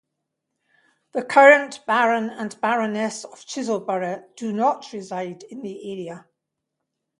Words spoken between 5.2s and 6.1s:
in the